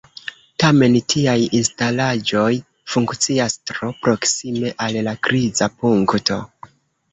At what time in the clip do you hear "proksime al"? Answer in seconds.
4.07-5.01